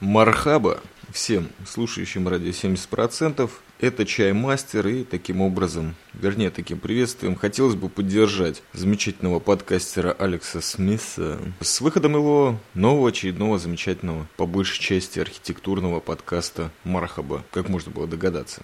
Мархаба 0.00 0.80
всем 1.12 1.50
слушающим 1.66 2.26
радио 2.26 2.48
70%. 2.50 3.50
Это 3.80 4.04
Чаймастер, 4.04 4.86
и 4.88 5.04
таким 5.04 5.40
образом, 5.40 5.94
вернее, 6.12 6.50
таким 6.50 6.78
приветствием 6.78 7.34
хотелось 7.34 7.76
бы 7.76 7.88
поддержать 7.88 8.62
замечательного 8.74 9.40
подкастера 9.40 10.12
Алекса 10.12 10.60
Смиса 10.60 11.38
с 11.62 11.80
выходом 11.80 12.14
его 12.14 12.60
нового 12.74 13.08
очередного 13.08 13.58
замечательного, 13.58 14.26
по 14.36 14.44
большей 14.44 14.82
части, 14.82 15.18
архитектурного 15.18 16.00
подкаста 16.00 16.70
Мархаба, 16.84 17.42
как 17.52 17.70
можно 17.70 17.90
было 17.90 18.06
догадаться. 18.06 18.60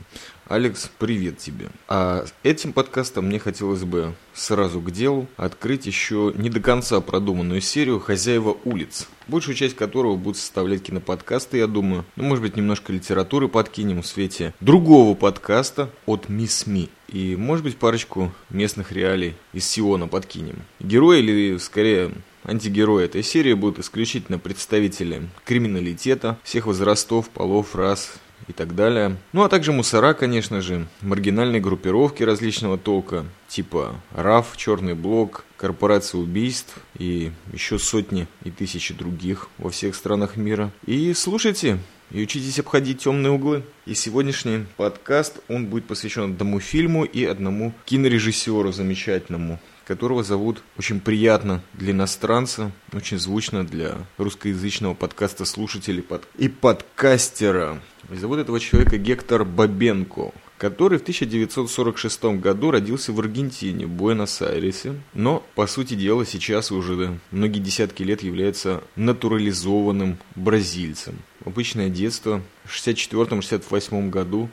Алекс, 0.48 0.90
привет 0.98 1.38
тебе. 1.38 1.70
А 1.88 2.24
этим 2.42 2.72
подкастом 2.72 3.26
мне 3.26 3.38
хотелось 3.38 3.82
бы 3.82 4.14
сразу 4.32 4.80
к 4.80 4.90
делу 4.92 5.26
открыть 5.36 5.86
еще 5.86 6.32
не 6.36 6.50
до 6.50 6.60
конца 6.60 7.00
продуманную 7.00 7.60
серию 7.60 7.98
«Хозяева 7.98 8.56
улиц», 8.64 9.08
большую 9.26 9.56
часть 9.56 9.74
которого 9.74 10.16
будут 10.16 10.38
составлять 10.38 10.84
киноподкасты, 10.84 11.58
я 11.58 11.66
думаю. 11.66 12.04
Ну, 12.14 12.24
может 12.24 12.42
быть, 12.42 12.56
немножко 12.56 12.92
литературы 12.92 13.48
подкинем 13.48 14.02
в 14.02 14.06
свете 14.06 14.54
другого 14.60 15.05
подкаста 15.14 15.90
от 16.06 16.28
Мисс 16.28 16.66
Ми. 16.66 16.88
И, 17.08 17.36
может 17.36 17.64
быть, 17.64 17.76
парочку 17.76 18.32
местных 18.50 18.92
реалий 18.92 19.34
из 19.52 19.66
Сиона 19.66 20.08
подкинем. 20.08 20.56
Герои, 20.80 21.20
или 21.20 21.56
скорее 21.58 22.12
антигерои 22.44 23.04
этой 23.04 23.22
серии 23.22 23.54
будут 23.54 23.78
исключительно 23.78 24.38
представители 24.38 25.28
криминалитета, 25.44 26.38
всех 26.42 26.66
возрастов, 26.66 27.28
полов, 27.30 27.74
рас 27.74 28.14
и 28.48 28.52
так 28.52 28.74
далее. 28.74 29.16
Ну 29.32 29.42
а 29.42 29.48
также 29.48 29.72
мусора, 29.72 30.14
конечно 30.14 30.60
же, 30.60 30.86
маргинальные 31.00 31.60
группировки 31.60 32.22
различного 32.22 32.78
толка, 32.78 33.24
типа 33.48 33.96
РАФ, 34.14 34.56
Черный 34.56 34.94
Блок, 34.94 35.44
Корпорация 35.56 36.20
убийств 36.20 36.76
и 36.98 37.32
еще 37.52 37.78
сотни 37.78 38.28
и 38.44 38.50
тысячи 38.50 38.92
других 38.92 39.48
во 39.58 39.70
всех 39.70 39.94
странах 39.94 40.36
мира. 40.36 40.70
И 40.84 41.14
слушайте, 41.14 41.78
и 42.10 42.22
учитесь 42.22 42.58
обходить 42.58 43.02
темные 43.02 43.32
углы. 43.32 43.64
И 43.84 43.94
сегодняшний 43.94 44.66
подкаст, 44.76 45.40
он 45.48 45.66
будет 45.66 45.86
посвящен 45.86 46.32
одному 46.32 46.60
фильму 46.60 47.04
и 47.04 47.24
одному 47.24 47.72
кинорежиссеру 47.84 48.72
замечательному, 48.72 49.60
которого 49.86 50.22
зовут 50.22 50.62
очень 50.78 51.00
приятно 51.00 51.62
для 51.74 51.92
иностранца, 51.92 52.72
очень 52.92 53.18
звучно 53.18 53.64
для 53.64 53.96
русскоязычного 54.18 54.94
подкаста 54.94 55.44
слушателей 55.44 56.02
под... 56.02 56.26
и 56.38 56.48
подкастера. 56.48 57.80
И 58.10 58.16
зовут 58.16 58.38
этого 58.38 58.60
человека 58.60 58.98
Гектор 58.98 59.44
Бабенко, 59.44 60.32
который 60.58 60.98
в 60.98 61.02
1946 61.02 62.24
году 62.40 62.70
родился 62.70 63.12
в 63.12 63.20
Аргентине, 63.20 63.86
Буэнос-Айресе, 63.86 64.94
но, 65.14 65.44
по 65.54 65.66
сути 65.66 65.94
дела, 65.94 66.24
сейчас 66.24 66.72
уже 66.72 67.18
многие 67.30 67.60
десятки 67.60 68.02
лет 68.02 68.22
является 68.22 68.82
натурализованным 68.96 70.18
бразильцем. 70.34 71.16
Обычное 71.44 71.88
детство. 71.88 72.42
В 72.64 72.74
64-68 72.74 74.10
году 74.10 74.48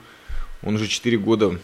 он 0.61 0.75
уже 0.75 0.87
4 0.87 1.17
года 1.17 1.59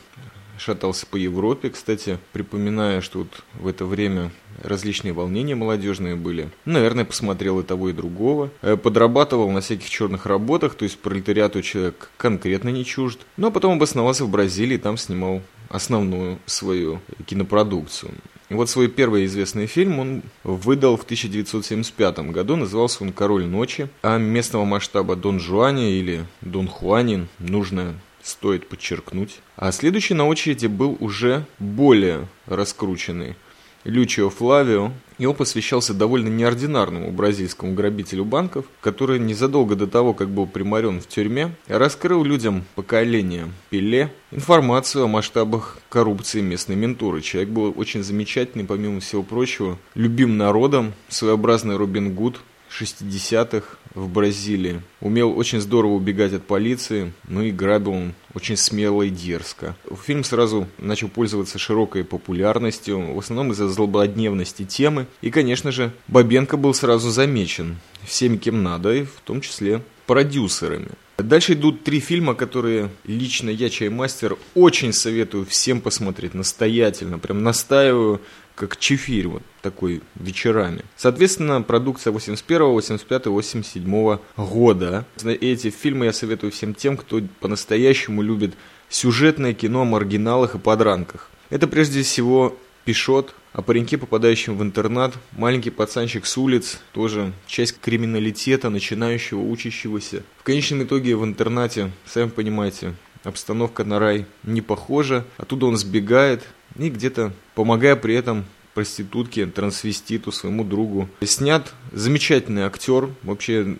шатался 0.59 1.05
по 1.05 1.15
Европе, 1.15 1.69
кстати, 1.69 2.19
припоминая, 2.33 3.02
что 3.02 3.19
вот 3.19 3.43
в 3.55 3.67
это 3.67 3.85
время 3.85 4.31
различные 4.61 5.13
волнения 5.13 5.55
молодежные 5.55 6.15
были. 6.15 6.49
Наверное, 6.65 7.05
посмотрел 7.05 7.59
и 7.59 7.63
того, 7.63 7.89
и 7.89 7.93
другого. 7.93 8.52
Э, 8.61 8.77
подрабатывал 8.77 9.49
на 9.52 9.61
всяких 9.61 9.89
черных 9.89 10.25
работах, 10.25 10.75
то 10.75 10.83
есть 10.83 10.99
пролетариату 10.99 11.61
человек 11.61 12.09
конкретно 12.17 12.69
не 12.69 12.85
чужд. 12.85 13.19
Но 13.37 13.43
ну, 13.43 13.47
а 13.47 13.52
потом 13.52 13.73
обосновался 13.73 14.25
в 14.25 14.30
Бразилии, 14.30 14.77
там 14.77 14.97
снимал 14.97 15.41
основную 15.69 16.39
свою 16.45 16.99
кинопродукцию. 17.25 18.11
И 18.49 18.55
вот 18.55 18.67
свой 18.67 18.87
первый 18.87 19.25
известный 19.25 19.67
фильм 19.67 19.99
он 19.99 20.21
выдал 20.43 20.97
в 20.97 21.03
1975 21.03 22.19
году, 22.31 22.55
назывался 22.55 23.03
он 23.03 23.13
«Король 23.13 23.45
ночи», 23.45 23.89
а 24.02 24.17
местного 24.17 24.65
масштаба 24.65 25.15
Дон 25.15 25.39
Жуани 25.39 25.99
или 25.99 26.25
Дон 26.41 26.67
Хуанин 26.67 27.27
нужно 27.37 27.93
стоит 28.23 28.67
подчеркнуть. 28.67 29.42
А 29.56 29.72
следующий 29.72 30.14
на 30.14 30.28
очереди 30.28 30.67
был 30.67 30.98
уже 31.00 31.45
более 31.59 32.28
раскрученный 32.45 33.36
Лючио 33.83 34.30
Флавио. 34.30 34.92
Его 35.17 35.33
посвящался 35.33 35.93
довольно 35.93 36.30
неординарному 36.30 37.11
бразильскому 37.11 37.73
грабителю 37.73 38.23
банков, 38.23 38.66
который 38.82 39.20
незадолго 39.20 39.76
до 39.76 39.88
того, 39.88 40.14
как 40.14 40.30
был 40.30 40.48
приморен 40.48 41.02
в 41.02 41.08
тюрьме, 41.08 41.55
раскрыл 41.67 42.23
людям 42.23 42.64
поколения 42.76 43.49
Пеле 43.70 44.14
информацию 44.32 45.05
о 45.05 45.08
масштабах 45.08 45.80
коррупции 45.89 46.42
местной 46.42 46.76
ментуры. 46.76 47.22
Человек 47.22 47.49
был 47.49 47.73
очень 47.76 48.04
замечательный, 48.04 48.66
помимо 48.66 49.02
всего 49.02 49.23
прочего, 49.23 49.77
любим 49.93 50.38
народом, 50.38 50.93
своеобразный 51.10 51.76
Робин 51.76 52.14
Гуд, 52.14 52.39
60-х 52.69 53.77
в 53.95 54.07
Бразилии. 54.07 54.81
Умел 55.02 55.37
очень 55.37 55.59
здорово 55.59 55.93
убегать 55.93 56.33
от 56.33 56.45
полиции, 56.45 57.13
ну 57.27 57.41
и 57.41 57.52
грабил 57.52 57.93
он 57.93 58.13
очень 58.33 58.57
смело 58.57 59.03
и 59.03 59.09
дерзко. 59.09 59.75
Фильм 60.05 60.23
сразу 60.23 60.67
начал 60.77 61.09
пользоваться 61.09 61.57
широкой 61.57 62.03
популярностью, 62.03 63.13
в 63.13 63.19
основном 63.19 63.52
из-за 63.52 63.67
злободневности 63.69 64.65
темы. 64.65 65.07
И, 65.21 65.31
конечно 65.31 65.71
же, 65.71 65.91
Бабенко 66.07 66.57
был 66.57 66.73
сразу 66.73 67.09
замечен 67.09 67.77
всеми, 68.03 68.37
кем 68.37 68.63
надо, 68.63 68.93
и 68.93 69.03
в 69.03 69.21
том 69.23 69.41
числе 69.41 69.81
продюсерами. 70.05 70.89
Дальше 71.17 71.53
идут 71.53 71.83
три 71.83 71.99
фильма, 71.99 72.33
которые 72.33 72.89
лично 73.05 73.49
я, 73.49 73.69
чаймастер, 73.69 74.37
очень 74.55 74.93
советую 74.93 75.45
всем 75.45 75.81
посмотреть, 75.81 76.33
настоятельно, 76.33 77.19
прям 77.19 77.43
настаиваю 77.43 78.21
как 78.59 78.75
чефирь 78.77 79.27
вот 79.27 79.42
такой 79.61 80.02
вечерами. 80.15 80.83
Соответственно, 80.97 81.61
продукция 81.61 82.11
81, 82.11 82.65
85, 82.65 83.27
87 83.27 84.17
года. 84.36 85.05
Эти 85.23 85.70
фильмы 85.70 86.05
я 86.05 86.14
советую 86.14 86.52
всем 86.52 86.75
тем, 86.75 86.98
кто 86.98 87.21
по-настоящему 87.39 88.21
любит 88.21 88.55
сюжетное 88.89 89.53
кино 89.53 89.83
о 89.83 89.86
маргиналах 89.86 90.55
и 90.55 90.59
подранках. 90.59 91.30
Это 91.49 91.67
прежде 91.67 92.03
всего 92.03 92.58
Пишот, 92.83 93.33
о 93.53 93.61
пареньке, 93.61 93.98
попадающем 93.98 94.58
в 94.58 94.61
интернат, 94.61 95.14
маленький 95.31 95.69
пацанчик 95.69 96.25
с 96.25 96.37
улиц, 96.37 96.80
тоже 96.92 97.31
часть 97.48 97.80
криминалитета, 97.80 98.69
начинающего, 98.69 99.39
учащегося. 99.39 100.23
В 100.37 100.43
конечном 100.43 100.83
итоге 100.83 101.15
в 101.15 101.23
интернате, 101.23 101.92
сами 102.05 102.30
понимаете, 102.30 102.93
обстановка 103.23 103.86
на 103.86 103.99
рай 103.99 104.25
не 104.43 104.61
похожа, 104.61 105.25
оттуда 105.37 105.67
он 105.67 105.77
сбегает 105.77 106.43
и 106.77 106.89
где-то, 106.89 107.33
помогая 107.55 107.95
при 107.95 108.15
этом 108.15 108.45
проститутке, 108.73 109.45
трансвеститу, 109.45 110.31
своему 110.31 110.63
другу. 110.63 111.09
Снят 111.21 111.73
замечательный 111.91 112.61
актер. 112.61 113.09
Вообще 113.23 113.75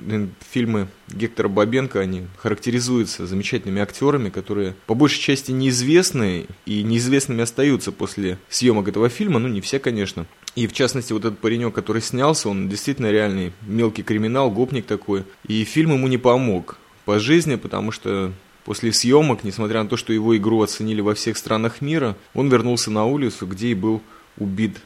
фильмы 0.52 0.88
Гектора 1.08 1.48
Бабенко, 1.48 2.02
они 2.02 2.24
характеризуются 2.38 3.26
замечательными 3.26 3.82
актерами, 3.82 4.30
которые 4.30 4.76
по 4.88 4.96
большей 4.96 5.22
части 5.22 5.52
неизвестны 5.52 6.48
и 6.66 6.84
неизвестными 6.84 7.44
остаются 7.44 7.94
после 7.94 8.40
съемок 8.50 8.90
этого 8.90 9.08
фильма. 9.08 9.40
Ну, 9.40 9.48
не 9.48 9.62
все, 9.62 9.80
конечно. 9.80 10.26
И 10.56 10.68
в 10.68 10.74
частности, 10.74 11.14
вот 11.14 11.24
этот 11.24 11.40
паренек, 11.40 11.74
который 11.74 12.02
снялся, 12.02 12.50
он 12.50 12.68
действительно 12.68 13.10
реальный 13.10 13.54
мелкий 13.62 14.04
криминал, 14.04 14.52
гопник 14.52 14.86
такой. 14.86 15.24
И 15.48 15.64
фильм 15.64 15.94
ему 15.94 16.08
не 16.08 16.18
помог 16.18 16.78
по 17.06 17.20
жизни, 17.20 17.56
потому 17.56 17.92
что 17.92 18.34
После 18.70 18.94
съемок, 18.94 19.44
несмотря 19.44 19.82
на 19.82 19.90
то, 19.90 19.98
что 19.98 20.14
его 20.14 20.38
игру 20.38 20.62
оценили 20.62 21.02
во 21.02 21.16
всех 21.16 21.38
странах 21.38 21.82
мира, 21.82 22.16
он 22.36 22.50
вернулся 22.50 22.92
на 22.92 23.04
улицу, 23.04 23.48
где 23.48 23.70
и 23.70 23.74
был 23.74 24.00
убит. 24.38 24.78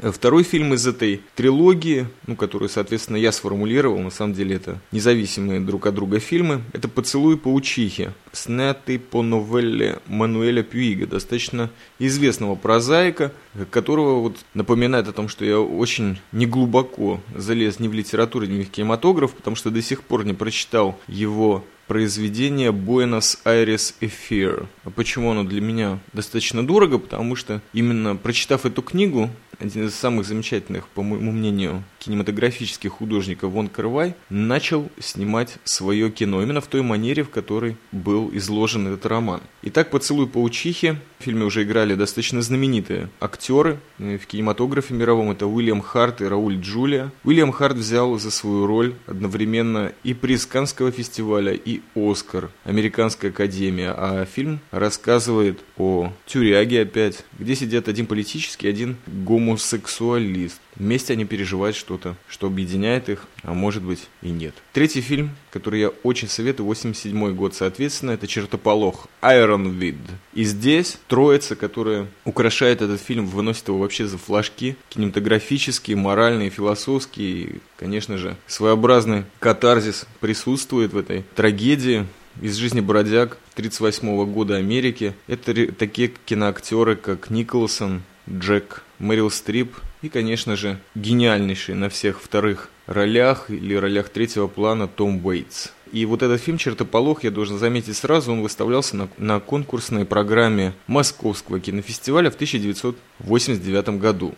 Второй 0.00 0.44
фильм 0.44 0.74
из 0.74 0.86
этой 0.86 1.22
трилогии, 1.34 2.06
ну, 2.28 2.36
которую, 2.36 2.68
соответственно, 2.68 3.16
я 3.16 3.32
сформулировал, 3.32 3.98
на 3.98 4.10
самом 4.10 4.34
деле 4.34 4.54
это 4.54 4.80
независимые 4.92 5.58
друг 5.58 5.88
от 5.88 5.94
друга 5.96 6.20
фильмы, 6.20 6.62
это 6.72 6.86
«Поцелуй 6.86 7.36
паучихи», 7.36 8.10
снятый 8.30 9.00
по 9.00 9.22
новелле 9.22 9.98
Мануэля 10.06 10.62
Пьюига, 10.62 11.08
достаточно 11.08 11.68
известного 11.98 12.54
прозаика, 12.54 13.32
которого 13.70 14.20
вот 14.20 14.36
напоминает 14.54 15.08
о 15.08 15.12
том, 15.12 15.26
что 15.28 15.44
я 15.44 15.58
очень 15.58 16.20
неглубоко 16.30 17.20
залез 17.34 17.80
ни 17.80 17.88
в 17.88 17.92
литературу, 17.92 18.46
ни 18.46 18.62
в 18.62 18.70
кинематограф, 18.70 19.34
потому 19.34 19.56
что 19.56 19.72
до 19.72 19.82
сих 19.82 20.04
пор 20.04 20.24
не 20.24 20.32
прочитал 20.32 20.96
его 21.08 21.64
произведение 21.86 22.70
Buenos 22.70 23.38
Aires 23.44 23.94
Эфир. 24.00 24.66
А 24.84 24.90
почему 24.90 25.30
оно 25.30 25.44
для 25.44 25.60
меня 25.60 25.98
достаточно 26.12 26.66
дорого? 26.66 26.98
Потому 26.98 27.36
что 27.36 27.60
именно 27.72 28.16
прочитав 28.16 28.66
эту 28.66 28.82
книгу, 28.82 29.30
один 29.58 29.86
из 29.86 29.94
самых 29.94 30.26
замечательных, 30.26 30.88
по 30.88 31.02
моему 31.02 31.32
мнению, 31.32 31.84
кинематографических 31.98 32.90
художников 32.90 33.52
Вон 33.52 33.68
Карвай, 33.68 34.14
начал 34.28 34.90
снимать 34.98 35.58
свое 35.64 36.10
кино 36.10 36.42
именно 36.42 36.60
в 36.60 36.66
той 36.66 36.82
манере, 36.82 37.22
в 37.22 37.30
которой 37.30 37.76
был 37.92 38.30
изложен 38.32 38.86
этот 38.88 39.06
роман. 39.06 39.40
Итак, 39.64 39.90
«Поцелуй 39.90 40.26
паучихи». 40.26 40.96
В 41.20 41.22
фильме 41.22 41.44
уже 41.44 41.62
играли 41.62 41.94
достаточно 41.94 42.42
знаменитые 42.42 43.08
актеры 43.20 43.78
в 43.98 44.18
кинематографе 44.26 44.92
мировом. 44.92 45.30
Это 45.30 45.46
Уильям 45.46 45.80
Харт 45.80 46.20
и 46.20 46.24
Рауль 46.24 46.56
Джулия. 46.56 47.12
Уильям 47.22 47.52
Харт 47.52 47.76
взял 47.76 48.18
за 48.18 48.32
свою 48.32 48.66
роль 48.66 48.96
одновременно 49.06 49.92
и 50.02 50.14
приз 50.14 50.46
Канского 50.46 50.90
фестиваля, 50.90 51.52
и 51.52 51.80
Оскар, 51.94 52.50
Американская 52.64 53.30
академия. 53.30 53.94
А 53.96 54.24
фильм 54.24 54.58
рассказывает 54.72 55.60
о 55.78 56.12
тюряге 56.26 56.82
опять, 56.82 57.24
где 57.38 57.54
сидят 57.54 57.86
один 57.86 58.06
политический, 58.06 58.66
один 58.66 58.96
гомосексуалист. 59.06 60.60
Вместе 60.76 61.12
они 61.12 61.24
переживают 61.24 61.76
что-то, 61.76 62.16
что 62.28 62.46
объединяет 62.46 63.08
их, 63.08 63.26
а 63.42 63.54
может 63.54 63.82
быть 63.82 64.08
и 64.22 64.30
нет. 64.30 64.54
Третий 64.72 65.00
фильм, 65.00 65.30
который 65.50 65.80
я 65.80 65.88
очень 66.02 66.28
советую, 66.28 66.66
87 66.66 67.34
год, 67.34 67.54
соответственно, 67.54 68.12
это 68.12 68.26
«Чертополох» 68.26 69.08
Iron 69.22 69.78
Vid. 69.78 69.98
И 70.34 70.44
здесь 70.44 70.98
троица, 71.08 71.56
которая 71.56 72.06
украшает 72.24 72.82
этот 72.82 73.00
фильм, 73.00 73.26
выносит 73.26 73.68
его 73.68 73.78
вообще 73.78 74.06
за 74.06 74.18
флажки, 74.18 74.76
кинематографические, 74.88 75.96
моральные, 75.96 76.50
философские, 76.50 77.60
конечно 77.76 78.18
же, 78.18 78.36
своеобразный 78.46 79.24
катарзис 79.38 80.06
присутствует 80.20 80.92
в 80.92 80.98
этой 80.98 81.24
трагедии, 81.34 82.06
из 82.40 82.56
жизни 82.56 82.80
бродяг 82.80 83.36
1938 83.56 84.32
года 84.32 84.56
Америки. 84.56 85.14
Это 85.26 85.70
такие 85.72 86.12
киноактеры, 86.24 86.96
как 86.96 87.28
Николсон, 87.28 88.02
Джек, 88.28 88.82
Мэрил 88.98 89.30
Стрип 89.30 89.76
и, 90.02 90.08
конечно 90.08 90.56
же, 90.56 90.78
гениальнейший 90.94 91.74
на 91.74 91.88
всех 91.88 92.20
вторых 92.20 92.68
ролях 92.86 93.50
или 93.50 93.74
ролях 93.74 94.08
третьего 94.08 94.48
плана 94.48 94.88
Том 94.88 95.24
Уэйтс. 95.24 95.68
И 95.92 96.04
вот 96.06 96.22
этот 96.22 96.40
фильм 96.40 96.58
«Чертополох», 96.58 97.22
я 97.22 97.30
должен 97.30 97.58
заметить 97.58 97.96
сразу, 97.96 98.32
он 98.32 98.42
выставлялся 98.42 98.96
на, 98.96 99.08
на 99.18 99.40
конкурсной 99.40 100.04
программе 100.04 100.72
Московского 100.86 101.60
кинофестиваля 101.60 102.30
в 102.30 102.34
1989 102.34 104.00
году. 104.00 104.34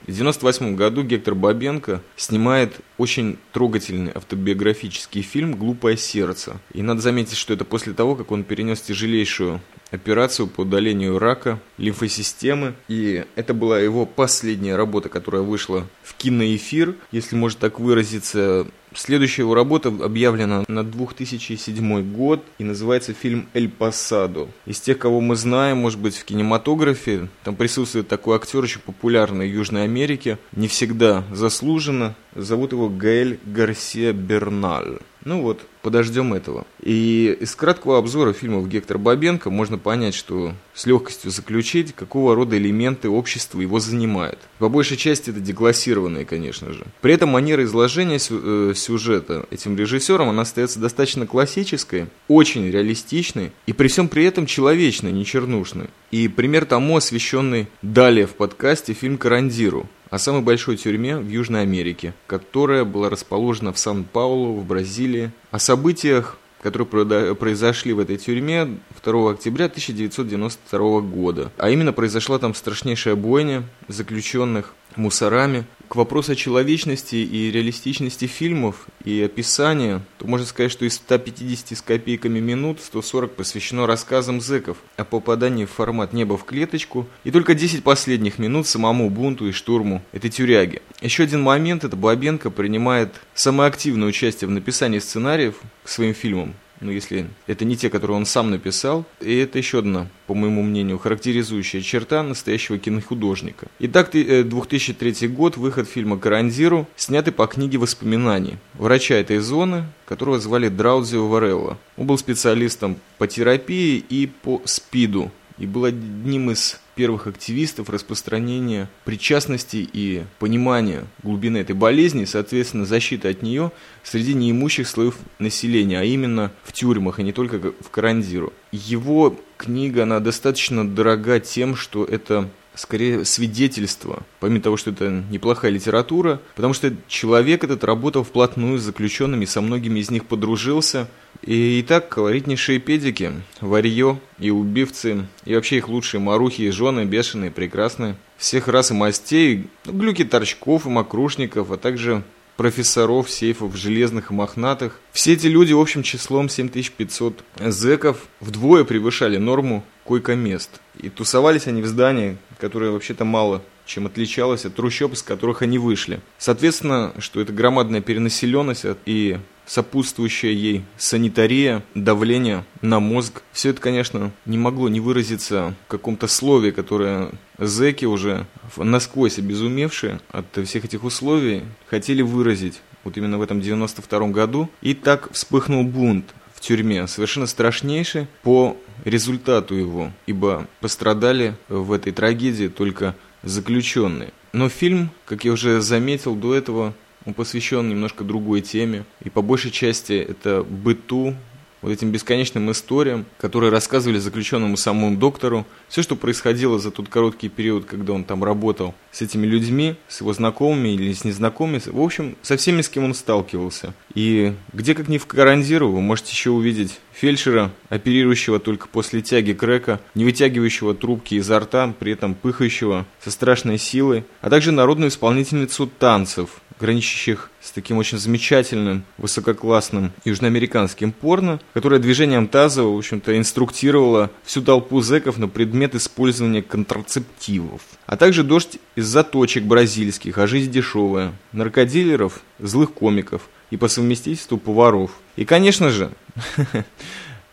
В 0.00 0.04
1998 0.04 0.76
году 0.76 1.02
Гектор 1.02 1.34
Бабенко 1.34 2.02
снимает 2.16 2.80
очень 2.96 3.36
трогательный 3.52 4.12
автобиографический 4.14 5.20
фильм 5.20 5.54
«Глупое 5.54 5.96
сердце». 5.96 6.58
И 6.72 6.80
надо 6.80 7.00
заметить, 7.00 7.36
что 7.36 7.52
это 7.52 7.66
после 7.66 7.92
того, 7.92 8.16
как 8.16 8.30
он 8.30 8.44
перенес 8.44 8.80
тяжелейшую 8.80 9.60
операцию 9.90 10.46
по 10.46 10.62
удалению 10.62 11.18
рака 11.18 11.58
лимфосистемы. 11.78 12.74
И 12.88 13.24
это 13.36 13.54
была 13.54 13.78
его 13.80 14.06
последняя 14.06 14.76
работа, 14.76 15.08
которая 15.08 15.42
вышла 15.42 15.86
в 16.02 16.14
киноэфир, 16.14 16.94
если 17.12 17.36
можно 17.36 17.60
так 17.60 17.80
выразиться. 17.80 18.66
Следующая 18.92 19.42
его 19.42 19.54
работа 19.54 19.88
объявлена 19.88 20.64
на 20.66 20.82
2007 20.82 22.12
год 22.12 22.44
и 22.58 22.64
называется 22.64 23.14
фильм 23.14 23.46
«Эль 23.54 23.68
Пасадо». 23.68 24.48
Из 24.66 24.80
тех, 24.80 24.98
кого 24.98 25.20
мы 25.20 25.36
знаем, 25.36 25.78
может 25.78 26.00
быть, 26.00 26.16
в 26.16 26.24
кинематографе, 26.24 27.28
там 27.44 27.54
присутствует 27.54 28.08
такой 28.08 28.36
актер, 28.36 28.64
очень 28.64 28.80
популярный 28.80 29.48
в 29.48 29.54
Южной 29.54 29.84
Америке, 29.84 30.38
не 30.52 30.66
всегда 30.66 31.24
заслуженно, 31.32 32.16
зовут 32.34 32.72
его 32.72 32.88
Гаэль 32.88 33.38
Гарсия 33.44 34.12
Берналь. 34.12 34.98
Ну 35.24 35.42
вот, 35.42 35.66
подождем 35.82 36.32
этого. 36.32 36.66
И 36.82 37.36
из 37.40 37.54
краткого 37.54 37.98
обзора 37.98 38.32
фильмов 38.32 38.68
Гектора 38.68 38.98
Бабенко 38.98 39.50
можно 39.50 39.76
понять, 39.76 40.14
что 40.14 40.54
с 40.74 40.86
легкостью 40.86 41.30
заключить, 41.30 41.94
какого 41.94 42.34
рода 42.34 42.56
элементы 42.56 43.08
общества 43.08 43.60
его 43.60 43.80
занимают. 43.80 44.38
По 44.58 44.68
большей 44.68 44.96
части 44.96 45.30
это 45.30 45.40
деклассированные, 45.40 46.24
конечно 46.24 46.72
же. 46.72 46.86
При 47.00 47.12
этом 47.12 47.28
манера 47.28 47.62
изложения 47.64 48.18
э, 48.18 48.72
сюжета 48.74 49.46
этим 49.50 49.76
режиссером, 49.76 50.30
она 50.30 50.42
остается 50.42 50.80
достаточно 50.80 51.26
классической, 51.26 52.06
очень 52.28 52.70
реалистичной 52.70 53.52
и 53.66 53.72
при 53.72 53.88
всем 53.88 54.08
при 54.08 54.24
этом 54.24 54.46
человечной, 54.46 55.12
не 55.12 55.26
чернушной. 55.26 55.88
И 56.10 56.28
пример 56.28 56.64
тому 56.64 56.96
освещенный 56.96 57.68
далее 57.82 58.26
в 58.26 58.34
подкасте 58.34 58.94
фильм 58.94 59.18
«Карандиру», 59.18 59.88
о 60.10 60.18
самой 60.18 60.42
большой 60.42 60.76
тюрьме 60.76 61.16
в 61.16 61.28
Южной 61.28 61.62
Америке, 61.62 62.14
которая 62.26 62.84
была 62.84 63.08
расположена 63.08 63.72
в 63.72 63.78
Сан-Паулу, 63.78 64.54
в 64.54 64.66
Бразилии, 64.66 65.30
о 65.50 65.58
событиях, 65.58 66.36
которые 66.62 67.34
произошли 67.34 67.92
в 67.92 68.00
этой 68.00 68.18
тюрьме 68.18 68.78
2 69.02 69.30
октября 69.30 69.66
1992 69.66 71.00
года. 71.00 71.52
А 71.56 71.70
именно 71.70 71.92
произошла 71.92 72.38
там 72.38 72.54
страшнейшая 72.54 73.14
бойня 73.14 73.62
заключенных 73.88 74.74
мусорами. 74.96 75.64
К 75.90 75.96
вопросу 75.96 76.30
о 76.30 76.36
человечности 76.36 77.16
и 77.16 77.50
реалистичности 77.50 78.26
фильмов 78.26 78.86
и 79.04 79.22
описания, 79.22 80.00
то 80.18 80.28
можно 80.28 80.46
сказать, 80.46 80.70
что 80.70 80.84
из 80.84 80.94
150 80.94 81.76
с 81.76 81.82
копейками 81.82 82.38
минут 82.38 82.80
140 82.80 83.32
посвящено 83.32 83.88
рассказам 83.88 84.40
зэков 84.40 84.76
о 84.96 85.02
попадании 85.04 85.64
в 85.64 85.72
формат 85.72 86.12
неба 86.12 86.36
в 86.36 86.44
клеточку, 86.44 87.08
и 87.24 87.32
только 87.32 87.54
10 87.54 87.82
последних 87.82 88.38
минут 88.38 88.68
самому 88.68 89.10
бунту 89.10 89.48
и 89.48 89.50
штурму 89.50 90.00
этой 90.12 90.30
тюряги. 90.30 90.80
Еще 91.00 91.24
один 91.24 91.42
момент, 91.42 91.82
это 91.82 91.96
Бабенко 91.96 92.50
принимает 92.50 93.12
самое 93.34 93.66
активное 93.66 94.06
участие 94.06 94.46
в 94.46 94.52
написании 94.52 95.00
сценариев 95.00 95.56
к 95.82 95.88
своим 95.88 96.14
фильмам 96.14 96.54
ну, 96.80 96.90
если 96.90 97.26
это 97.46 97.64
не 97.64 97.76
те, 97.76 97.90
которые 97.90 98.16
он 98.16 98.26
сам 98.26 98.50
написал. 98.50 99.04
И 99.20 99.36
это 99.36 99.58
еще 99.58 99.80
одна, 99.80 100.08
по 100.26 100.34
моему 100.34 100.62
мнению, 100.62 100.98
характеризующая 100.98 101.82
черта 101.82 102.22
настоящего 102.22 102.78
кинохудожника. 102.78 103.68
Итак, 103.78 104.10
2003 104.12 105.16
э, 105.20 105.28
год, 105.28 105.56
выход 105.56 105.88
фильма 105.88 106.18
«Карандиру», 106.18 106.88
снятый 106.96 107.32
по 107.32 107.46
книге 107.46 107.78
воспоминаний 107.78 108.56
врача 108.74 109.14
этой 109.14 109.38
зоны, 109.38 109.84
которого 110.06 110.38
звали 110.40 110.68
Драузио 110.68 111.28
Варелло. 111.28 111.78
Он 111.96 112.06
был 112.06 112.18
специалистом 112.18 112.96
по 113.18 113.26
терапии 113.26 114.02
и 114.08 114.26
по 114.26 114.62
СПИДу, 114.64 115.30
и 115.60 115.66
был 115.66 115.84
одним 115.84 116.50
из 116.50 116.80
первых 116.96 117.26
активистов 117.26 117.88
распространения 117.90 118.90
причастности 119.04 119.88
и 119.92 120.24
понимания 120.38 121.04
глубины 121.22 121.58
этой 121.58 121.76
болезни, 121.76 122.24
соответственно, 122.24 122.86
защиты 122.86 123.28
от 123.28 123.42
нее 123.42 123.70
среди 124.02 124.34
неимущих 124.34 124.88
слоев 124.88 125.16
населения, 125.38 126.00
а 126.00 126.04
именно 126.04 126.50
в 126.64 126.72
тюрьмах, 126.72 127.20
и 127.20 127.22
не 127.22 127.32
только 127.32 127.72
в 127.80 127.90
Карандиру. 127.90 128.52
Его 128.72 129.38
книга, 129.58 130.02
она 130.02 130.18
достаточно 130.18 130.88
дорога 130.88 131.38
тем, 131.40 131.76
что 131.76 132.04
это 132.04 132.50
скорее 132.74 133.24
свидетельство, 133.24 134.22
помимо 134.38 134.62
того, 134.62 134.76
что 134.76 134.90
это 134.90 135.22
неплохая 135.30 135.70
литература, 135.70 136.40
потому 136.54 136.72
что 136.72 136.94
человек 137.08 137.64
этот 137.64 137.84
работал 137.84 138.24
вплотную 138.24 138.78
с 138.78 138.82
заключенными, 138.82 139.44
со 139.44 139.60
многими 139.60 140.00
из 140.00 140.10
них 140.10 140.26
подружился. 140.26 141.08
И, 141.42 141.80
итак, 141.80 142.08
колоритнейшие 142.10 142.78
педики, 142.80 143.32
варье 143.60 144.20
и 144.38 144.50
убивцы, 144.50 145.26
и 145.44 145.54
вообще 145.54 145.78
их 145.78 145.88
лучшие 145.88 146.20
марухи 146.20 146.62
и 146.62 146.70
жены, 146.70 147.04
бешеные, 147.04 147.50
прекрасные, 147.50 148.16
всех 148.36 148.68
рас 148.68 148.90
и 148.90 148.94
мастей, 148.94 149.68
глюки 149.86 150.24
торчков 150.24 150.86
и 150.86 150.90
мокрушников, 150.90 151.70
а 151.70 151.78
также 151.78 152.22
профессоров, 152.56 153.30
сейфов, 153.30 153.74
железных 153.74 154.30
и 154.30 154.34
мохнатых. 154.34 155.00
Все 155.12 155.32
эти 155.32 155.46
люди 155.46 155.72
общим 155.72 156.02
числом 156.02 156.50
7500 156.50 157.42
зэков 157.58 158.26
вдвое 158.40 158.84
превышали 158.84 159.38
норму 159.38 159.82
койко-мест. 160.04 160.78
И 160.98 161.08
тусовались 161.08 161.66
они 161.66 161.80
в 161.80 161.86
здании, 161.86 162.36
которое 162.58 162.90
вообще-то 162.90 163.24
мало 163.24 163.62
чем 163.90 164.06
отличалось 164.06 164.64
от 164.64 164.76
трущоб, 164.76 165.12
из 165.12 165.22
которых 165.22 165.62
они 165.62 165.78
вышли. 165.78 166.20
Соответственно, 166.38 167.12
что 167.18 167.40
это 167.40 167.52
громадная 167.52 168.00
перенаселенность 168.00 168.86
и 169.04 169.38
сопутствующая 169.66 170.52
ей 170.52 170.84
санитария, 170.96 171.82
давление 171.94 172.64
на 172.82 173.00
мозг. 173.00 173.42
Все 173.52 173.70
это, 173.70 173.80
конечно, 173.80 174.30
не 174.46 174.58
могло 174.58 174.88
не 174.88 175.00
выразиться 175.00 175.74
в 175.86 175.90
каком-то 175.90 176.28
слове, 176.28 176.72
которое 176.72 177.30
зэки 177.58 178.04
уже 178.04 178.46
насквозь 178.76 179.38
обезумевшие 179.38 180.20
от 180.30 180.46
всех 180.66 180.84
этих 180.84 181.04
условий 181.04 181.62
хотели 181.88 182.22
выразить 182.22 182.80
вот 183.04 183.16
именно 183.16 183.38
в 183.38 183.42
этом 183.42 183.60
92 183.60 184.28
году. 184.28 184.68
И 184.82 184.94
так 184.94 185.32
вспыхнул 185.32 185.84
бунт 185.84 186.26
в 186.54 186.60
тюрьме, 186.60 187.06
совершенно 187.06 187.46
страшнейший 187.46 188.26
по 188.42 188.76
результату 189.04 189.74
его, 189.74 190.12
ибо 190.26 190.66
пострадали 190.80 191.56
в 191.68 191.92
этой 191.92 192.12
трагедии 192.12 192.68
только 192.68 193.14
заключенные. 193.42 194.32
Но 194.52 194.68
фильм, 194.68 195.10
как 195.24 195.44
я 195.44 195.52
уже 195.52 195.80
заметил 195.80 196.34
до 196.34 196.54
этого, 196.54 196.94
он 197.24 197.34
посвящен 197.34 197.88
немножко 197.88 198.24
другой 198.24 198.62
теме. 198.62 199.04
И 199.22 199.30
по 199.30 199.42
большей 199.42 199.70
части 199.70 200.14
это 200.14 200.62
быту, 200.62 201.34
вот 201.82 201.90
этим 201.90 202.10
бесконечным 202.10 202.70
историям, 202.70 203.26
которые 203.38 203.70
рассказывали 203.70 204.18
заключенному 204.18 204.76
самому 204.76 205.16
доктору, 205.16 205.66
все, 205.88 206.02
что 206.02 206.16
происходило 206.16 206.78
за 206.78 206.90
тот 206.90 207.08
короткий 207.08 207.48
период, 207.48 207.84
когда 207.84 208.12
он 208.12 208.24
там 208.24 208.44
работал 208.44 208.94
с 209.12 209.22
этими 209.22 209.46
людьми, 209.46 209.96
с 210.08 210.20
его 210.20 210.32
знакомыми 210.32 210.90
или 210.90 211.12
с 211.12 211.24
незнакомыми, 211.24 211.80
в 211.84 212.00
общем, 212.00 212.36
со 212.42 212.56
всеми, 212.56 212.82
с 212.82 212.88
кем 212.88 213.04
он 213.04 213.14
сталкивался. 213.14 213.94
И 214.14 214.54
где 214.72 214.94
как 214.94 215.08
ни 215.08 215.18
в 215.18 215.26
Карандиру 215.26 215.90
вы 215.90 216.00
можете 216.00 216.32
еще 216.32 216.50
увидеть 216.50 217.00
фельдшера, 217.12 217.70
оперирующего 217.88 218.58
только 218.58 218.88
после 218.88 219.20
тяги 219.20 219.52
крека, 219.52 220.00
не 220.14 220.24
вытягивающего 220.24 220.94
трубки 220.94 221.34
изо 221.34 221.60
рта, 221.60 221.92
при 221.98 222.12
этом 222.12 222.34
пыхающего 222.34 223.06
со 223.22 223.30
страшной 223.30 223.78
силой, 223.78 224.24
а 224.40 224.50
также 224.50 224.72
народную 224.72 225.10
исполнительницу 225.10 225.86
танцев, 225.86 226.60
граничащих 226.80 227.50
с 227.60 227.70
таким 227.72 227.98
очень 227.98 228.18
замечательным, 228.18 229.04
высококлассным 229.18 230.12
южноамериканским 230.24 231.12
порно, 231.12 231.60
которое 231.74 232.00
движением 232.00 232.48
таза, 232.48 232.82
в 232.82 232.96
общем-то, 232.96 233.36
инструктировало 233.36 234.30
всю 234.44 234.62
толпу 234.62 235.00
зэков 235.00 235.38
на 235.38 235.48
предмет 235.48 235.94
использования 235.94 236.62
контрацептивов. 236.62 237.82
А 238.06 238.16
также 238.16 238.42
дождь 238.42 238.78
из 238.96 239.06
заточек 239.06 239.64
бразильских, 239.64 240.38
а 240.38 240.46
жизнь 240.46 240.70
дешевая, 240.70 241.32
наркодилеров, 241.52 242.40
злых 242.58 242.92
комиков 242.92 243.48
и 243.70 243.76
по 243.76 243.88
совместительству 243.88 244.58
поваров. 244.58 245.12
И, 245.36 245.44
конечно 245.44 245.90
же, 245.90 246.10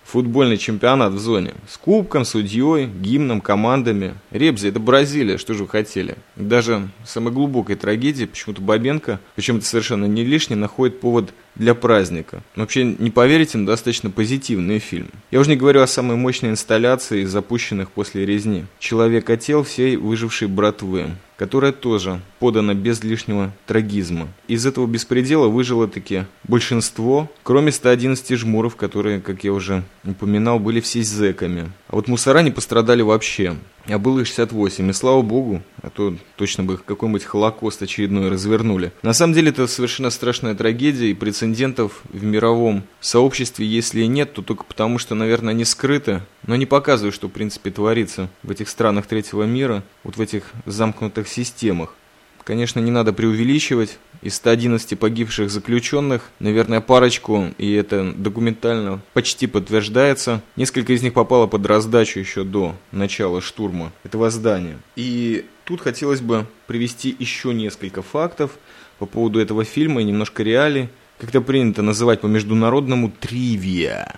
футбольный 0.08 0.58
чемпионат 0.58 1.14
в 1.14 1.20
зоне. 1.20 1.54
С 1.70 1.78
кубком, 1.78 2.24
судьей, 2.24 2.88
гимном, 2.88 3.42
командами. 3.42 4.16
Ребзи, 4.32 4.70
это 4.70 4.80
Бразилия, 4.80 5.38
что 5.38 5.54
же 5.54 5.64
вы 5.64 5.70
хотели? 5.70 6.16
Даже 6.36 6.90
самой 7.06 7.34
глубокой 7.34 7.76
трагедии 7.76 8.26
почему-то 8.26 8.62
Бабенко, 8.62 9.20
почему-то 9.36 9.66
совершенно 9.66 10.06
не 10.06 10.24
лишний, 10.24 10.56
находит 10.56 11.02
повод 11.02 11.34
для 11.58 11.76
праздника. 11.76 12.42
Вообще, 12.56 12.84
не 12.84 13.10
поверите, 13.10 13.58
но 13.58 13.66
достаточно 13.66 14.10
позитивный 14.10 14.80
фильм. 14.80 15.10
Я 15.32 15.40
уже 15.40 15.50
не 15.50 15.56
говорю 15.56 15.82
о 15.82 15.88
самой 15.88 16.18
мощной 16.18 16.52
инсталляции, 16.52 17.26
запущенных 17.26 17.92
после 17.92 18.26
резни. 18.26 18.66
Человек 18.80 19.30
отел 19.30 19.64
всей 19.64 19.98
выжившей 19.98 20.48
братвы 20.48 21.12
которая 21.38 21.72
тоже 21.72 22.20
подана 22.40 22.74
без 22.74 23.04
лишнего 23.04 23.54
трагизма. 23.66 24.28
Из 24.48 24.66
этого 24.66 24.88
беспредела 24.88 25.48
выжило 25.48 25.88
таки 25.88 26.26
большинство, 26.44 27.32
кроме 27.44 27.72
111 27.72 28.38
жмуров, 28.40 28.76
которые, 28.76 29.22
как 29.22 29.44
я 29.44 29.54
уже 29.54 29.84
упоминал, 30.04 30.60
были 30.60 30.80
все 30.82 31.04
зэками. 31.04 31.72
А 31.90 31.96
вот 31.96 32.08
мусора 32.08 32.42
не 32.42 32.52
пострадали 32.52 33.04
вообще. 33.04 33.56
А 33.88 33.98
было 33.98 34.20
их 34.20 34.28
68, 34.28 34.90
и 34.90 34.94
слава 34.94 35.22
богу, 35.22 35.62
а 35.82 35.90
то 35.90 36.16
точно 36.36 36.64
бы 36.64 36.78
какой-нибудь 36.78 37.24
холокост 37.24 37.82
очередной 37.82 38.30
развернули. 38.30 38.92
На 39.02 39.14
самом 39.14 39.34
деле 39.34 39.50
это 39.50 39.68
совершенно 39.68 40.10
страшная 40.10 40.56
трагедия, 40.56 41.10
и 41.10 41.14
прецедентов 41.14 42.02
в 42.10 42.24
мировом 42.24 42.84
сообществе, 43.00 43.66
если 43.66 44.02
и 44.02 44.08
нет, 44.08 44.34
то 44.34 44.42
только 44.42 44.64
потому, 44.66 44.98
что, 44.98 45.16
наверное, 45.16 45.52
они 45.52 45.64
скрыты, 45.64 46.22
но 46.46 46.56
не 46.56 46.66
показывают, 46.66 47.16
что 47.16 47.28
в 47.28 47.32
принципе 47.32 47.72
творится 47.72 48.30
в 48.44 48.52
этих 48.52 48.68
странах 48.70 49.08
третьего 49.08 49.44
мира, 49.44 49.84
вот 50.04 50.18
в 50.18 50.22
этих 50.22 50.52
замкнутых 50.66 51.28
системах. 51.28 51.94
Конечно, 52.48 52.80
не 52.80 52.92
надо 52.92 53.12
преувеличивать. 53.12 54.00
Из 54.22 54.36
111 54.36 54.98
погибших 54.98 55.52
заключенных, 55.52 56.22
наверное, 56.40 56.80
парочку, 56.80 57.54
и 57.58 57.74
это 57.74 58.14
документально 58.14 59.02
почти 59.12 59.48
подтверждается, 59.48 60.42
несколько 60.56 60.94
из 60.94 61.04
них 61.04 61.14
попало 61.14 61.48
под 61.48 61.66
раздачу 61.66 62.20
еще 62.20 62.46
до 62.46 62.74
начала 62.94 63.42
штурма 63.42 63.92
этого 64.06 64.30
здания. 64.30 64.78
И 64.96 65.44
тут 65.66 65.82
хотелось 65.82 66.22
бы 66.22 66.48
привести 66.68 67.14
еще 67.20 67.54
несколько 67.54 68.02
фактов 68.02 68.52
по 68.98 69.06
поводу 69.06 69.42
этого 69.42 69.66
фильма 69.66 70.00
и 70.00 70.06
немножко 70.06 70.42
реалий, 70.42 70.88
как 71.20 71.32
это 71.32 71.42
принято 71.42 71.82
называть 71.82 72.22
по-международному 72.22 73.12
тривия. 73.12 74.16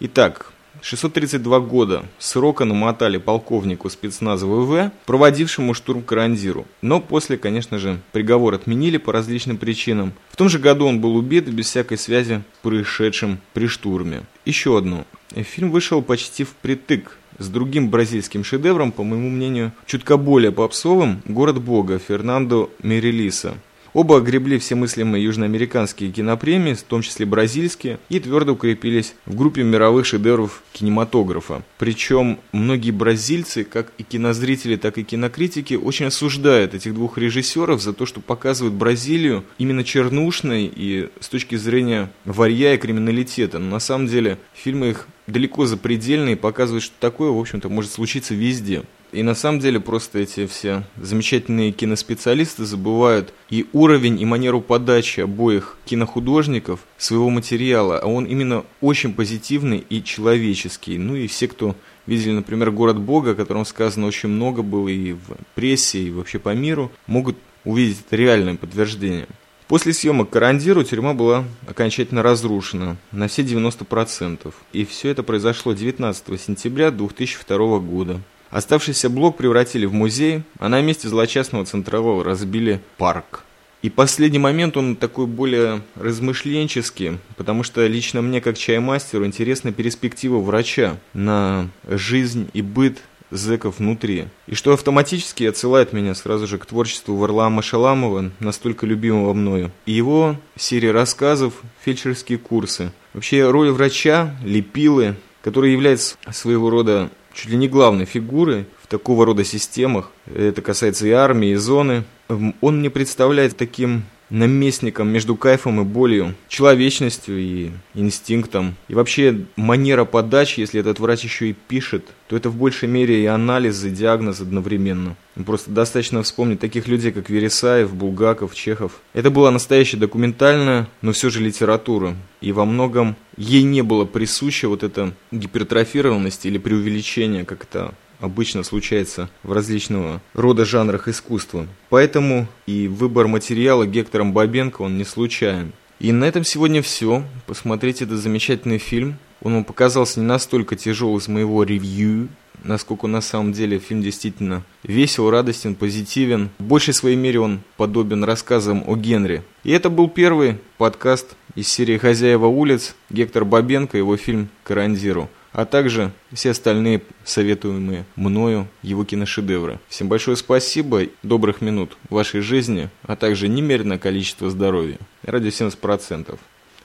Итак, 0.00 0.52
632 0.82 1.60
года 1.60 2.04
срока 2.18 2.64
намотали 2.64 3.18
полковнику 3.18 3.90
спецназа 3.90 4.46
ВВ, 4.46 4.90
проводившему 5.06 5.74
штурм 5.74 6.02
Карандиру. 6.02 6.66
Но 6.82 7.00
после, 7.00 7.36
конечно 7.36 7.78
же, 7.78 8.00
приговор 8.12 8.54
отменили 8.54 8.96
по 8.96 9.12
различным 9.12 9.56
причинам. 9.56 10.12
В 10.30 10.36
том 10.36 10.48
же 10.48 10.58
году 10.58 10.86
он 10.86 11.00
был 11.00 11.16
убит 11.16 11.48
без 11.48 11.66
всякой 11.66 11.98
связи 11.98 12.42
с 12.54 12.62
происшедшим 12.62 13.38
при 13.52 13.66
штурме. 13.66 14.22
Еще 14.44 14.76
одно. 14.76 15.04
Фильм 15.34 15.70
вышел 15.70 16.02
почти 16.02 16.44
впритык 16.44 17.18
с 17.38 17.48
другим 17.48 17.88
бразильским 17.88 18.44
шедевром, 18.44 18.92
по 18.92 19.04
моему 19.04 19.30
мнению, 19.30 19.72
чутка 19.86 20.16
более 20.16 20.52
попсовым 20.52 21.22
«Город 21.26 21.60
Бога» 21.60 21.98
Фернандо 21.98 22.70
Мерилиса. 22.82 23.54
Оба 23.98 24.18
огребли 24.18 24.58
все 24.58 24.76
мыслимые 24.76 25.24
южноамериканские 25.24 26.12
кинопремии, 26.12 26.74
в 26.74 26.84
том 26.84 27.02
числе 27.02 27.26
бразильские, 27.26 27.98
и 28.08 28.20
твердо 28.20 28.52
укрепились 28.52 29.16
в 29.26 29.34
группе 29.34 29.64
мировых 29.64 30.06
шедевров 30.06 30.62
кинематографа. 30.72 31.64
Причем 31.78 32.38
многие 32.52 32.92
бразильцы, 32.92 33.64
как 33.64 33.92
и 33.98 34.04
кинозрители, 34.04 34.76
так 34.76 34.98
и 34.98 35.02
кинокритики, 35.02 35.74
очень 35.74 36.06
осуждают 36.06 36.74
этих 36.74 36.94
двух 36.94 37.18
режиссеров 37.18 37.82
за 37.82 37.92
то, 37.92 38.06
что 38.06 38.20
показывают 38.20 38.76
Бразилию 38.76 39.42
именно 39.58 39.82
чернушной 39.82 40.72
и 40.72 41.08
с 41.18 41.28
точки 41.28 41.56
зрения 41.56 42.08
варья 42.24 42.74
и 42.74 42.78
криминалитета. 42.78 43.58
Но 43.58 43.68
на 43.68 43.80
самом 43.80 44.06
деле 44.06 44.38
фильмы 44.54 44.90
их 44.90 45.08
далеко 45.28 45.66
запредельные 45.66 46.34
и 46.34 46.38
показывают, 46.38 46.82
что 46.82 46.94
такое, 46.98 47.30
в 47.30 47.38
общем-то, 47.38 47.68
может 47.68 47.92
случиться 47.92 48.34
везде. 48.34 48.82
И 49.10 49.22
на 49.22 49.34
самом 49.34 49.60
деле 49.60 49.80
просто 49.80 50.18
эти 50.18 50.46
все 50.46 50.84
замечательные 50.96 51.72
киноспециалисты 51.72 52.66
забывают 52.66 53.32
и 53.48 53.66
уровень, 53.72 54.20
и 54.20 54.26
манеру 54.26 54.60
подачи 54.60 55.20
обоих 55.20 55.78
кинохудожников 55.86 56.80
своего 56.98 57.30
материала, 57.30 57.98
а 57.98 58.06
он 58.06 58.26
именно 58.26 58.64
очень 58.82 59.14
позитивный 59.14 59.84
и 59.88 60.02
человеческий. 60.02 60.98
Ну 60.98 61.16
и 61.16 61.26
все, 61.26 61.48
кто 61.48 61.74
видели, 62.06 62.32
например, 62.32 62.70
«Город 62.70 62.98
Бога», 62.98 63.30
о 63.30 63.34
котором 63.34 63.64
сказано 63.64 64.06
очень 64.06 64.28
много 64.28 64.62
было 64.62 64.88
и 64.88 65.12
в 65.12 65.36
прессе, 65.54 66.00
и 66.00 66.10
вообще 66.10 66.38
по 66.38 66.54
миру, 66.54 66.90
могут 67.06 67.36
увидеть 67.64 68.00
это 68.06 68.16
реальное 68.16 68.56
подтверждение. 68.56 69.26
После 69.68 69.92
съемок 69.92 70.30
«Карандиру» 70.30 70.82
тюрьма 70.82 71.12
была 71.12 71.44
окончательно 71.66 72.22
разрушена 72.22 72.96
на 73.12 73.28
все 73.28 73.42
90%. 73.42 74.54
И 74.72 74.86
все 74.86 75.10
это 75.10 75.22
произошло 75.22 75.74
19 75.74 76.40
сентября 76.40 76.90
2002 76.90 77.78
года. 77.80 78.18
Оставшийся 78.48 79.10
блок 79.10 79.36
превратили 79.36 79.84
в 79.84 79.92
музей, 79.92 80.42
а 80.58 80.70
на 80.70 80.80
месте 80.80 81.08
злочастного 81.08 81.66
центрового 81.66 82.24
разбили 82.24 82.80
парк. 82.96 83.44
И 83.82 83.90
последний 83.90 84.38
момент, 84.38 84.78
он 84.78 84.96
такой 84.96 85.26
более 85.26 85.82
размышленческий, 85.96 87.18
потому 87.36 87.62
что 87.62 87.86
лично 87.86 88.22
мне, 88.22 88.40
как 88.40 88.56
чаймастеру, 88.56 89.26
интересна 89.26 89.70
перспектива 89.70 90.38
врача 90.38 90.96
на 91.12 91.68
жизнь 91.86 92.48
и 92.54 92.62
быт 92.62 93.02
зэков 93.30 93.78
внутри. 93.78 94.26
И 94.46 94.54
что 94.54 94.72
автоматически 94.72 95.44
отсылает 95.44 95.92
меня 95.92 96.14
сразу 96.14 96.46
же 96.46 96.58
к 96.58 96.66
творчеству 96.66 97.16
Варлама 97.16 97.62
Шаламова, 97.62 98.30
настолько 98.40 98.86
любимого 98.86 99.34
мною. 99.34 99.70
И 99.86 99.92
его 99.92 100.36
серия 100.56 100.92
рассказов, 100.92 101.54
фельдшерские 101.84 102.38
курсы. 102.38 102.92
Вообще 103.14 103.50
роль 103.50 103.70
врача, 103.70 104.36
лепилы, 104.44 105.16
который 105.42 105.72
является 105.72 106.16
своего 106.30 106.70
рода 106.70 107.10
чуть 107.32 107.50
ли 107.50 107.56
не 107.56 107.68
главной 107.68 108.04
фигурой 108.04 108.66
в 108.82 108.86
такого 108.86 109.24
рода 109.24 109.44
системах. 109.44 110.10
Это 110.26 110.60
касается 110.60 111.06
и 111.06 111.10
армии, 111.10 111.50
и 111.50 111.56
зоны. 111.56 112.04
Он 112.28 112.80
мне 112.80 112.90
представляет 112.90 113.56
таким 113.56 114.04
наместником 114.30 115.08
между 115.08 115.36
кайфом 115.36 115.80
и 115.80 115.84
болью, 115.84 116.34
человечностью 116.48 117.38
и 117.38 117.70
инстинктом. 117.94 118.76
И 118.88 118.94
вообще 118.94 119.44
манера 119.56 120.04
подачи, 120.04 120.60
если 120.60 120.80
этот 120.80 121.00
врач 121.00 121.24
еще 121.24 121.50
и 121.50 121.52
пишет, 121.52 122.06
то 122.28 122.36
это 122.36 122.50
в 122.50 122.56
большей 122.56 122.88
мере 122.88 123.22
и 123.22 123.26
анализ, 123.26 123.84
и 123.84 123.90
диагноз 123.90 124.40
одновременно. 124.40 125.16
Просто 125.46 125.70
достаточно 125.70 126.22
вспомнить 126.22 126.60
таких 126.60 126.88
людей, 126.88 127.12
как 127.12 127.30
Вересаев, 127.30 127.94
Булгаков, 127.94 128.54
Чехов. 128.54 129.00
Это 129.12 129.30
была 129.30 129.50
настоящая 129.50 129.96
документальная, 129.98 130.88
но 131.00 131.12
все 131.12 131.30
же 131.30 131.40
литература. 131.40 132.16
И 132.40 132.52
во 132.52 132.64
многом 132.64 133.16
ей 133.36 133.62
не 133.62 133.82
было 133.82 134.04
присуща 134.04 134.68
вот 134.68 134.82
эта 134.82 135.14
гипертрофированность 135.30 136.44
или 136.44 136.58
преувеличение, 136.58 137.44
как 137.44 137.64
это 137.64 137.94
обычно 138.20 138.62
случается 138.62 139.28
в 139.42 139.52
различного 139.52 140.20
рода 140.34 140.64
жанрах 140.64 141.08
искусства. 141.08 141.66
Поэтому 141.88 142.46
и 142.66 142.88
выбор 142.88 143.28
материала 143.28 143.86
Гектором 143.86 144.32
Бабенко, 144.32 144.82
он 144.82 144.98
не 144.98 145.04
случайен. 145.04 145.72
И 146.00 146.12
на 146.12 146.24
этом 146.24 146.44
сегодня 146.44 146.80
все. 146.82 147.24
Посмотрите 147.46 148.04
этот 148.04 148.18
замечательный 148.18 148.78
фильм. 148.78 149.18
Он 149.42 149.54
вам 149.54 149.64
показался 149.64 150.20
не 150.20 150.26
настолько 150.26 150.76
тяжелый 150.76 151.20
с 151.20 151.28
моего 151.28 151.62
ревью, 151.62 152.28
насколько 152.64 153.06
на 153.06 153.20
самом 153.20 153.52
деле 153.52 153.78
фильм 153.78 154.02
действительно 154.02 154.62
весел, 154.82 155.30
радостен, 155.30 155.74
позитивен. 155.74 156.50
В 156.58 156.64
большей 156.64 156.94
своей 156.94 157.16
мере 157.16 157.40
он 157.40 157.60
подобен 157.76 158.24
рассказам 158.24 158.84
о 158.86 158.96
Генри. 158.96 159.42
И 159.64 159.70
это 159.70 159.90
был 159.90 160.08
первый 160.08 160.58
подкаст 160.76 161.36
из 161.54 161.68
серии 161.68 161.98
«Хозяева 161.98 162.46
улиц» 162.46 162.94
Гектор 163.10 163.44
Бабенко, 163.44 163.96
его 163.98 164.16
фильм 164.16 164.48
«Карандиру» 164.64 165.28
а 165.52 165.64
также 165.64 166.12
все 166.32 166.50
остальные 166.50 167.02
советуемые 167.24 168.04
мною 168.16 168.68
его 168.82 169.04
киношедевры. 169.04 169.78
Всем 169.88 170.08
большое 170.08 170.36
спасибо, 170.36 171.06
добрых 171.22 171.60
минут 171.60 171.96
вашей 172.10 172.40
жизни, 172.40 172.90
а 173.02 173.16
также 173.16 173.48
немеренное 173.48 173.98
количество 173.98 174.50
здоровья. 174.50 174.98
Ради 175.22 175.48
70%. 175.48 176.38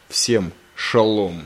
Всем 0.09 0.51
шалом! 0.75 1.45